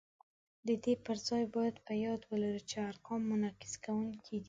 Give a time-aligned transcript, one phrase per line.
[0.67, 4.39] د دې پر ځای باید په یاد ولرو چې ارقام منعکس کوونکي دي